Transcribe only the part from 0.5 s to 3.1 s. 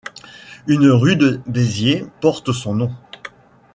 Une rue de Béziers porte son nom.